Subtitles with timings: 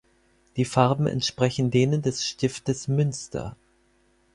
[0.55, 3.55] Die Farben entsprechen denen des Stiftes Münster.